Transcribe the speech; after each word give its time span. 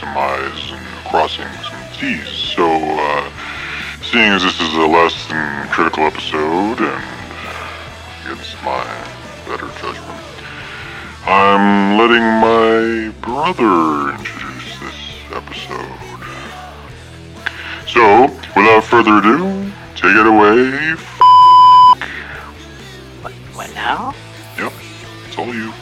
maximize 0.00 0.72
and 0.72 0.86
crossings 1.06 1.66
and 1.72 1.94
seas. 1.94 2.28
So, 2.28 2.66
uh, 2.66 3.30
seeing 4.02 4.32
as 4.32 4.42
this 4.42 4.60
is 4.60 4.74
a 4.74 4.86
less 4.86 5.26
than 5.28 5.68
critical 5.68 6.04
episode 6.04 6.80
and 6.80 7.04
against 8.24 8.56
my 8.62 8.84
better 9.46 9.68
judgment, 9.80 10.24
I'm 11.26 11.98
letting 11.98 12.22
my 12.40 13.12
brother 13.20 14.14
introduce 14.16 14.78
this 14.80 15.32
episode. 15.32 15.86
So, 17.86 18.24
without 18.56 18.84
further 18.84 19.18
ado, 19.18 19.70
take 19.96 20.16
it 20.16 20.26
away. 20.26 20.94
What, 23.20 23.32
what 23.54 23.74
now? 23.74 24.14
Yep, 24.56 24.72
it's 25.26 25.38
all 25.38 25.54
you. 25.54 25.72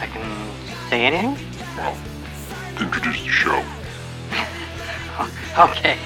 I 0.00 0.06
can 0.06 0.88
say 0.88 1.06
anything? 1.06 1.36
Well, 1.76 1.96
introduce 2.80 3.22
the 3.22 3.28
show. 3.28 3.64
Okay. 5.58 5.98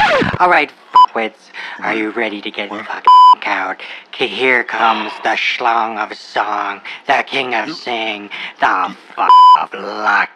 Alright, 0.40 0.70
wits. 1.14 1.50
Are 1.78 1.94
you 1.94 2.10
ready 2.10 2.42
to 2.42 2.50
get 2.50 2.70
What? 2.70 2.84
fucking 2.84 3.10
out? 3.46 3.80
Here 4.14 4.62
comes 4.64 5.10
the 5.22 5.30
schlong 5.30 5.96
of 5.96 6.14
song, 6.18 6.82
the 7.06 7.24
king 7.26 7.54
of 7.54 7.70
sing, 7.72 8.28
the 8.60 8.96
fuck 9.16 9.30
of 9.58 9.72
luck. 9.72 10.28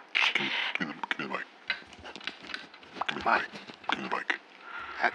Give 0.79 0.89
me, 0.89 0.95
give 1.11 1.19
me 1.19 1.27
the 1.27 1.33
mic. 1.33 1.45
Give 3.09 3.17
me 3.17 3.23
the 3.23 3.31
mic. 3.31 3.43
Give 3.91 3.99
me 4.03 4.09
the 4.09 4.17
mic. 4.17 4.39
It's 5.05 5.15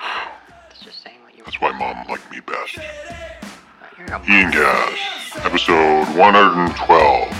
uh, 0.00 0.84
just 0.84 1.02
saying 1.02 1.16
what 1.24 1.36
you 1.36 1.42
That's 1.44 1.60
why 1.60 1.72
mom 1.72 2.06
liked 2.08 2.30
me 2.30 2.38
best. 2.40 2.78
Ian 4.28 4.50
Gas, 4.52 5.44
episode 5.44 6.06
112. 6.16 7.37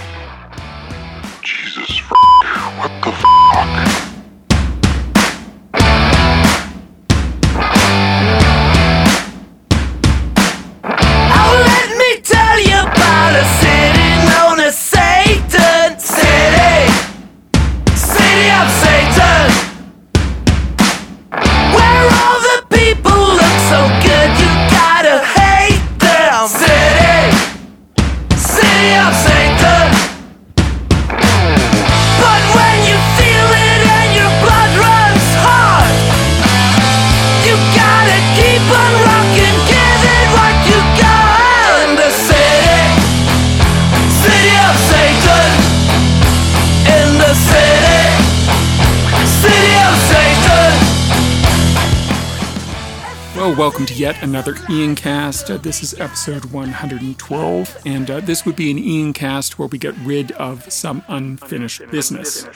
Welcome 53.56 53.86
to 53.86 53.94
yet 53.94 54.22
another 54.22 54.54
Ian 54.69 54.94
Cast. 54.94 55.50
Uh, 55.50 55.56
this 55.56 55.82
is 55.82 55.98
episode 55.98 56.47
112, 56.53 57.78
and 57.86 58.10
uh, 58.10 58.20
this 58.20 58.44
would 58.44 58.54
be 58.54 58.70
an 58.70 58.78
Ian 58.78 59.12
Cast 59.12 59.59
where 59.59 59.66
we 59.66 59.78
get 59.78 59.97
rid 60.04 60.32
of 60.32 60.70
some 60.70 61.03
unfinished 61.09 61.82
business. 61.91 62.47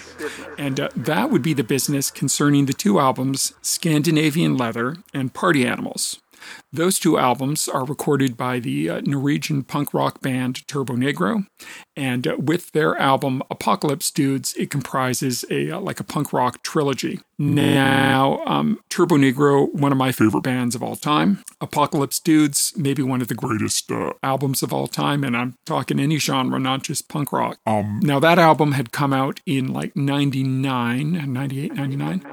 And 0.58 0.78
uh, 0.78 0.90
that 0.94 1.30
would 1.30 1.42
be 1.42 1.54
the 1.54 1.64
business 1.64 2.10
concerning 2.10 2.66
the 2.66 2.72
two 2.74 3.00
albums, 3.00 3.54
Scandinavian 3.62 4.56
Leather 4.56 4.96
and 5.14 5.32
Party 5.32 5.66
Animals. 5.66 6.20
Those 6.72 6.98
two 6.98 7.18
albums 7.18 7.68
are 7.68 7.84
recorded 7.84 8.36
by 8.36 8.58
the 8.58 8.88
uh, 8.90 9.00
Norwegian 9.04 9.62
punk 9.62 9.92
rock 9.92 10.20
band 10.20 10.66
Turbonegro, 10.66 11.46
and 11.96 12.26
uh, 12.26 12.36
with 12.38 12.72
their 12.72 12.96
album 12.96 13.42
Apocalypse 13.50 14.10
Dudes, 14.10 14.54
it 14.54 14.70
comprises 14.70 15.44
a 15.50 15.70
uh, 15.70 15.80
like 15.80 16.00
a 16.00 16.04
punk 16.04 16.32
rock 16.32 16.62
trilogy. 16.62 17.20
Now, 17.38 18.40
um, 18.46 18.78
Turbonegro, 18.88 19.74
one 19.74 19.90
of 19.90 19.98
my 19.98 20.12
favorite 20.12 20.42
bands 20.42 20.76
of 20.76 20.82
all 20.82 20.94
time. 20.94 21.42
Apocalypse 21.60 22.20
Dudes, 22.20 22.72
maybe 22.76 23.02
one 23.02 23.20
of 23.20 23.26
the 23.26 23.34
greatest 23.34 23.90
uh, 23.90 24.12
albums 24.22 24.62
of 24.62 24.72
all 24.72 24.86
time, 24.86 25.24
and 25.24 25.36
I'm 25.36 25.56
talking 25.66 25.98
any 25.98 26.18
genre, 26.18 26.60
not 26.60 26.84
just 26.84 27.08
punk 27.08 27.32
rock. 27.32 27.58
Um, 27.66 28.00
now 28.02 28.20
that 28.20 28.38
album 28.38 28.72
had 28.72 28.92
come 28.92 29.12
out 29.12 29.40
in 29.44 29.72
like 29.72 29.96
99, 29.96 31.32
98, 31.32 31.74
99, 31.74 32.24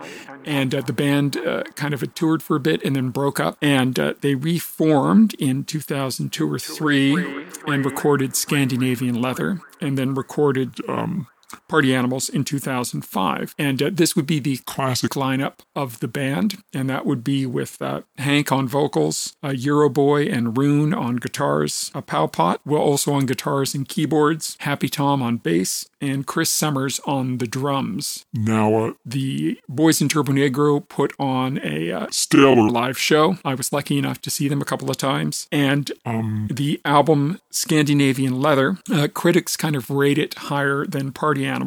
and 0.46 0.74
uh, 0.74 0.82
the 0.82 0.94
band 0.94 1.38
uh, 1.38 1.64
kind 1.76 1.94
of 1.94 2.14
toured 2.16 2.42
for 2.42 2.56
a 2.56 2.60
bit 2.60 2.84
and 2.84 2.96
then 2.96 3.10
broke 3.10 3.40
up, 3.40 3.58
and 3.62 4.00
uh, 4.00 4.14
they 4.22 4.36
reformed 4.36 5.34
in 5.36 5.64
2002 5.64 6.52
or 6.52 6.60
three 6.60 7.46
and 7.68 7.86
recorded 7.86 8.36
Scandinavian 8.36 9.22
Leather, 9.22 9.62
and 9.82 9.98
then 9.98 10.14
recorded 10.14 10.78
um, 10.90 11.28
Party 11.70 11.96
Animals 11.96 12.28
in 12.28 12.44
2005. 12.44 13.56
And 13.58 13.82
uh, 13.82 13.90
this 13.94 14.16
would 14.16 14.26
be 14.26 14.40
the 14.40 14.58
classic 14.66 15.12
lineup 15.12 15.60
of 15.76 16.00
the 16.00 16.08
band, 16.08 16.62
and 16.74 16.90
that 16.90 17.06
would 17.06 17.24
be 17.24 17.46
with 17.46 17.82
uh, 17.82 18.02
Hank 18.18 18.52
on 18.52 18.68
vocals, 18.68 19.36
uh, 19.42 19.50
Euroboy 19.50 20.32
and 20.32 20.58
Rune 20.58 20.94
on 20.94 21.18
guitars, 21.18 21.92
uh, 21.96 22.02
Pål 22.02 22.32
Pot, 22.32 22.60
well, 22.66 22.82
also 22.82 23.14
on 23.14 23.26
guitars 23.26 23.74
and 23.74 23.88
keyboards, 23.88 24.58
Happy 24.62 24.90
Tom 24.90 25.22
on 25.22 25.38
bass, 25.38 25.88
and 26.02 26.26
Chris 26.26 26.50
Summers 26.50 27.00
on 27.06 27.38
the 27.38 27.48
drums. 27.48 28.26
Now, 28.34 28.74
uh, 28.76 28.94
the 29.06 29.60
Boys 29.68 30.02
in 30.02 30.08
Turbonegro 30.08 30.88
put 30.88 31.14
on 31.20 31.60
a 31.64 31.92
uh, 31.92 32.08
stellar 32.10 32.70
live 32.70 32.98
show. 32.98 33.38
I 33.46 33.54
was 33.54 33.72
lucky 33.72 33.98
enough 33.98 34.22
to 34.22 34.30
see 34.30 34.48
them 34.48 34.62
a 34.62 34.66
couple 34.66 34.90
of 34.90 34.98
times. 34.98 35.48
And 35.52 35.92
um, 36.06 36.48
the 36.52 36.82
album 36.84 37.40
Scandinavian 37.52 38.42
Leather, 38.42 38.78
uh, 38.92 39.08
critics 39.14 39.56
kind 39.58 39.76
of 39.76 39.90
rate 39.90 40.18
it 40.18 40.34
higher 40.36 40.86
than 40.86 41.12
Party 41.12 41.46
Animals. 41.46 41.59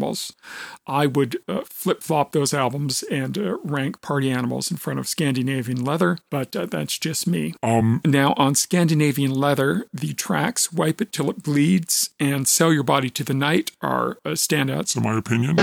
I 0.87 1.07
would 1.07 1.39
uh, 1.49 1.63
flip 1.65 2.03
flop 2.03 2.33
those 2.33 2.53
albums 2.53 3.03
and 3.05 3.39
uh, 3.39 3.59
rank 3.59 4.01
Party 4.01 4.31
Animals 4.31 4.71
in 4.71 4.77
front 4.77 4.99
of 4.99 5.09
Scandinavian 5.09 5.85
Leather, 5.85 6.19
but 6.31 6.55
uh, 6.57 6.67
that's 6.67 6.99
just 6.99 7.27
me. 7.27 7.55
Um, 7.63 8.01
now, 8.05 8.35
on 8.37 8.55
Scandinavian 8.55 9.33
Leather, 9.33 9.87
the 9.93 10.13
tracks 10.15 10.73
Wipe 10.73 11.01
It 11.01 11.13
Till 11.13 11.31
It 11.31 11.43
Bleeds 11.43 12.11
and 12.19 12.47
Sell 12.49 12.73
Your 12.73 12.83
Body 12.83 13.11
to 13.11 13.25
the 13.25 13.35
Night 13.35 13.73
are 13.81 14.19
uh, 14.25 14.31
standouts, 14.31 14.97
in 14.97 15.03
my 15.03 15.19
opinion. 15.19 15.57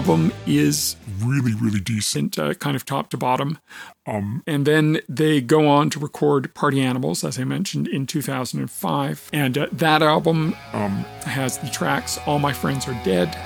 Album 0.00 0.32
is 0.46 0.96
really, 1.22 1.52
really 1.52 1.78
decent, 1.78 2.38
uh, 2.38 2.54
kind 2.54 2.74
of 2.74 2.86
top 2.86 3.10
to 3.10 3.18
bottom. 3.18 3.58
Um, 4.06 4.42
and 4.46 4.66
then 4.66 5.02
they 5.10 5.42
go 5.42 5.68
on 5.68 5.90
to 5.90 5.98
record 5.98 6.54
Party 6.54 6.80
Animals, 6.80 7.22
as 7.22 7.38
I 7.38 7.44
mentioned, 7.44 7.86
in 7.86 8.06
2005. 8.06 9.28
And 9.34 9.58
uh, 9.58 9.66
that 9.72 10.00
album 10.00 10.56
um, 10.72 11.04
has 11.26 11.58
the 11.58 11.68
tracks 11.68 12.18
All 12.24 12.38
My 12.38 12.54
Friends 12.54 12.88
Are 12.88 12.98
Dead, 13.04 13.36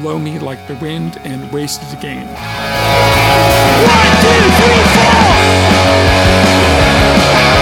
Blow 0.00 0.18
Me 0.18 0.38
Like 0.38 0.66
the 0.66 0.76
Wind, 0.76 1.18
and 1.24 1.52
Wasted 1.52 1.92
Again. 1.98 2.26
One, 3.86 4.16
two, 4.22 4.40
three, 4.56 4.82
four. 7.56 7.61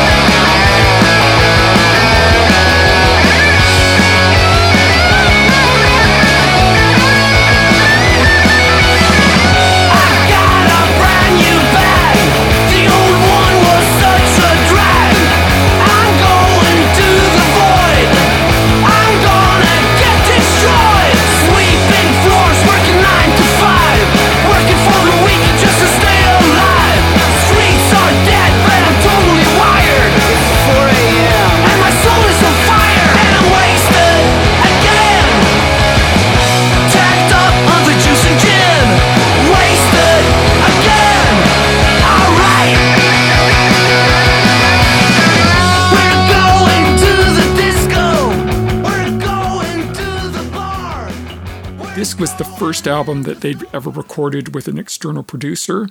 Was 52.20 52.34
the 52.34 52.44
first 52.44 52.86
album 52.86 53.22
that 53.22 53.40
they'd 53.40 53.64
ever 53.72 53.88
recorded 53.88 54.54
with 54.54 54.68
an 54.68 54.76
external 54.78 55.22
producer, 55.22 55.88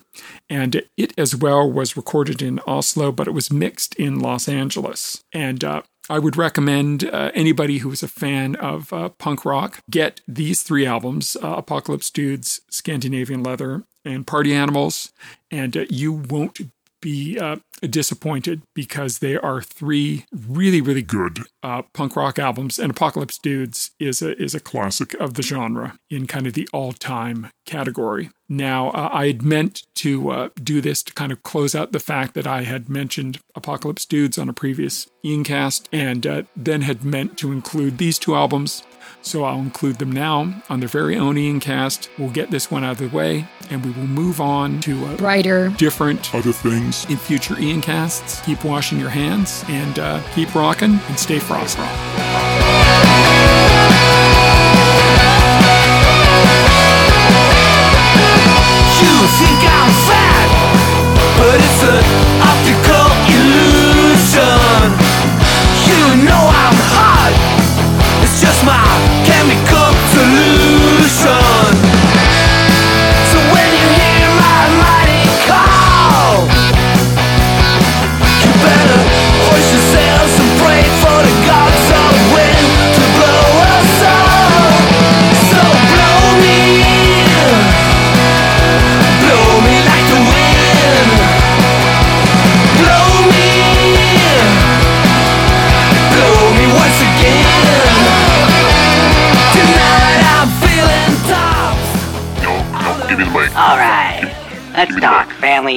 and 0.48 0.84
it 0.96 1.12
as 1.18 1.36
well 1.36 1.70
was 1.70 1.98
recorded 1.98 2.40
in 2.40 2.60
Oslo, 2.68 3.12
but 3.12 3.28
it 3.28 3.32
was 3.32 3.52
mixed 3.52 3.96
in 3.96 4.20
Los 4.20 4.48
Angeles. 4.48 5.24
And 5.34 5.64
uh, 5.64 5.82
I 6.08 6.20
would 6.20 6.38
recommend 6.38 7.06
uh, 7.06 7.32
anybody 7.34 7.80
who 7.80 7.92
is 7.92 8.04
a 8.04 8.08
fan 8.08 8.56
of 8.58 8.94
uh, 8.94 9.10
punk 9.10 9.44
rock 9.44 9.80
get 9.90 10.22
these 10.28 10.62
three 10.62 10.86
albums 10.86 11.36
uh, 11.42 11.56
Apocalypse 11.58 12.12
Dudes, 12.12 12.62
Scandinavian 12.70 13.42
Leather, 13.42 13.86
and 14.06 14.28
Party 14.28 14.54
Animals, 14.54 15.12
and 15.50 15.76
uh, 15.76 15.86
you 15.90 16.14
won't 16.14 16.60
be 17.02 17.38
uh, 17.40 17.58
disappointed 17.82 18.62
because 18.74 19.20
they 19.20 19.38
are 19.38 19.62
three 19.62 20.26
really, 20.32 20.82
really 20.82 21.02
good 21.02 21.40
uh, 21.64 21.84
punk 21.94 22.16
rock 22.16 22.40
albums. 22.40 22.80
And 22.80 22.92
Apocalypse 22.92 23.38
Dudes 23.38 23.92
is 24.00 24.22
a 24.22 24.42
is 24.42 24.56
a 24.56 24.60
classic 24.60 25.14
of 25.16 25.36
the 25.36 25.44
genre 25.44 25.98
in 26.10 26.28
kind 26.28 26.48
of 26.48 26.54
the 26.54 26.68
all 26.74 26.94
time 26.94 27.52
category. 27.66 28.30
Now, 28.52 28.90
uh, 28.90 29.10
I 29.12 29.28
had 29.28 29.44
meant 29.44 29.84
to 29.96 30.32
uh, 30.32 30.50
do 30.62 30.82
this 30.82 31.04
to 31.04 31.14
kind 31.14 31.32
of 31.32 31.44
close 31.44 31.76
out 31.76 31.92
the 31.92 32.00
fact 32.00 32.34
that 32.34 32.48
I 32.48 32.64
had 32.64 32.90
mentioned 32.90 33.40
Apocalypse 33.56 34.06
Dudes 34.06 34.40
on 34.40 34.50
a 34.50 34.54
previous 34.54 35.08
Iancast, 35.24 35.88
and 35.92 36.26
uh, 36.26 36.44
then 36.56 36.82
had 36.82 37.04
meant 37.04 37.38
to 37.38 37.52
include 37.52 38.00
these 38.00 38.18
two 38.18 38.36
albums. 38.36 38.84
So 39.22 39.44
I'll 39.44 39.60
include 39.60 39.98
them 39.98 40.12
now 40.12 40.54
on 40.70 40.80
their 40.80 40.90
very 40.90 41.18
own 41.18 41.36
Iancast. 41.36 42.10
We'll 42.18 42.30
get 42.30 42.52
this 42.52 42.72
one 42.72 42.84
out 42.84 43.02
of 43.02 43.12
the 43.12 43.16
way, 43.16 43.46
and 43.70 43.84
we 43.86 43.92
will 43.92 44.08
move 44.08 44.40
on 44.42 44.80
to 44.82 45.06
uh, 45.06 45.18
Brighter. 45.18 45.70
different 45.78 46.34
other 46.34 46.54
things 46.54 47.06
in 47.10 47.18
future 47.18 47.60
Ian 47.60 47.82
casts. 47.82 48.42
Keep 48.46 48.64
washing 48.64 49.00
your 49.00 49.10
hands 49.10 49.64
and 49.68 50.00
uh, 50.00 50.22
keep 50.34 50.54
rocking 50.56 51.00
and 51.08 51.20
stay 51.20 51.40
frosty. 51.40 51.84
You 59.02 59.16
think 59.40 59.60
I'm 59.78 59.92
fat, 60.08 60.50
but 61.38 61.56
it's 61.56 61.84
an 61.84 62.04
optical 62.42 62.99
my 68.70 69.24
chemical 69.26 69.79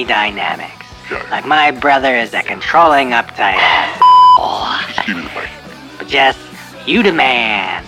family 0.03 0.31
dynamics. 0.31 0.85
Okay. 1.11 1.29
Like 1.29 1.45
my 1.45 1.71
brother 1.71 2.15
is 2.15 2.33
a 2.33 2.41
controlling 2.43 3.09
uptight 3.09 3.57
ass. 3.59 4.95
Just 4.95 5.07
give 5.07 5.17
me 5.17 5.23
the 5.23 5.29
mic. 5.29 5.49
But 5.97 6.07
Jess, 6.07 6.37
you 6.85 7.03
the 7.03 7.11
man. 7.13 7.83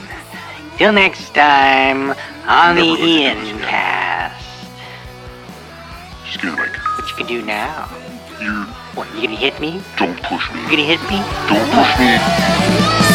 Till 0.77 0.91
next 0.91 1.33
time 1.33 2.11
on 2.47 2.75
the 2.75 2.83
Never 2.83 2.97
gonna 2.97 3.09
Ian 3.09 3.59
cast. 3.59 4.45
Just 6.25 6.43
me. 6.43 6.51
What 6.51 7.09
you 7.09 7.15
can 7.15 7.27
do 7.27 7.41
now? 7.41 7.89
You 8.41 8.63
What, 8.95 9.07
you 9.15 9.21
gonna 9.27 9.35
hit 9.35 9.59
me? 9.59 9.81
don't 9.97 10.21
push 10.23 10.51
me. 10.51 10.61
You 10.63 10.69
gonna 10.69 10.83
hit 10.83 11.01
me? 11.09 11.23
Don't 11.47 11.69
push 11.71 11.99
me. 11.99 12.17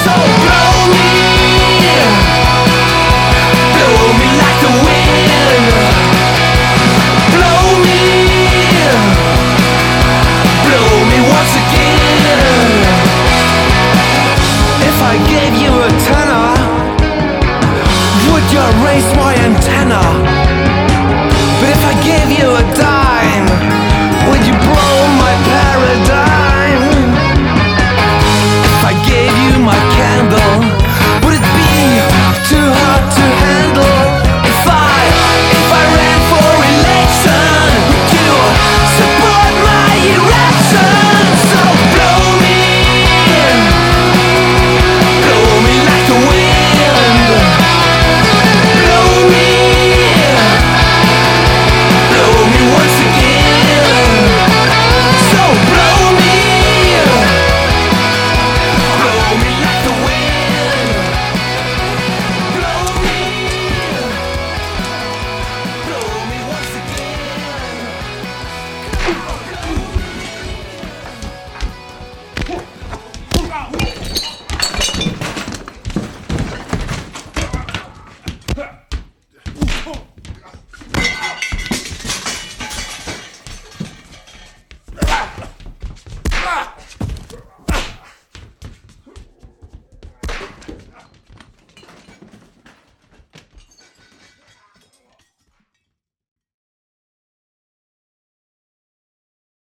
So 0.05 0.70